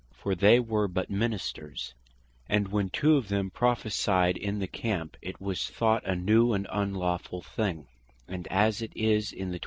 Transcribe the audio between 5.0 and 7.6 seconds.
it was thought a new and unlawfull